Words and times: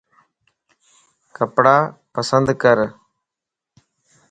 ڪپڙا 1.35 1.75
پسند 2.13 2.47
ڪر 2.61 2.77